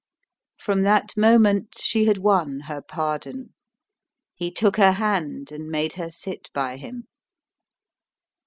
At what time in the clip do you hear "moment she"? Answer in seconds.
1.15-2.05